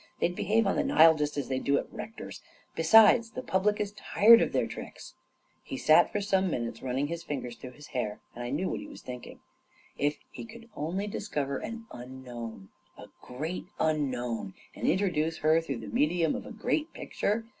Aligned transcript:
They'd 0.19 0.35
behave 0.35 0.65
on 0.65 0.77
the 0.77 0.83
Nile 0.83 1.13
just 1.13 1.37
as 1.37 1.47
they 1.47 1.59
do 1.59 1.77
at 1.77 1.85
Rector's. 1.93 2.41
Besides, 2.75 3.29
the 3.29 3.43
public 3.43 3.79
is 3.79 3.91
tired 3.91 4.41
of 4.41 4.51
their 4.51 4.65
tricks." 4.65 5.13
He 5.61 5.77
sat 5.77 6.11
for 6.11 6.21
some 6.21 6.49
minutes 6.49 6.81
running 6.81 7.05
his 7.05 7.21
fingers 7.21 7.55
through 7.55 7.73
his 7.73 7.85
hair, 7.89 8.19
and 8.33 8.43
I 8.43 8.49
knew 8.49 8.67
what 8.67 8.79
he 8.79 8.87
was 8.87 9.03
think 9.03 9.27
ing: 9.27 9.41
if 9.99 10.17
he 10.31 10.43
could 10.43 10.69
only 10.75 11.05
discover 11.05 11.59
an 11.59 11.85
unknown, 11.91 12.69
a 12.97 13.09
great 13.21 13.67
30 13.77 13.77
A 13.77 13.77
KING 13.77 13.77
IN 13.77 13.77
BABYLON 13.77 13.95
unknown, 13.95 14.53
and 14.73 14.87
introduce 14.89 15.37
her 15.37 15.61
through 15.61 15.77
the 15.77 15.85
medium 15.87 16.33
of 16.33 16.47
a 16.47 16.51
great 16.51 16.91
picture 16.93 17.45